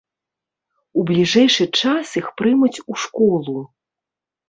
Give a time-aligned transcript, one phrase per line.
[1.01, 3.57] У бліжэйшы час іх прымуць у школу.